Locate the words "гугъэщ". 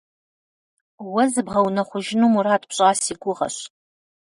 3.21-3.55